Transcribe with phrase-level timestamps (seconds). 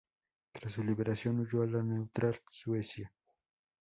[0.51, 3.13] Tras su liberación, huyó a la neutral Suecia.